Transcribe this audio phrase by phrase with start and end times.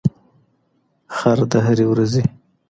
[1.15, 2.23] خر د هري ورځي